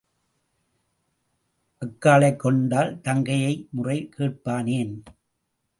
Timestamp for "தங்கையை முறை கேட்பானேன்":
3.01-5.01